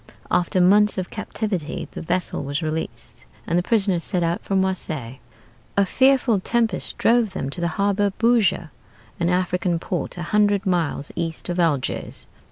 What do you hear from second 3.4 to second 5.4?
and the prisoner set out for Marseilles.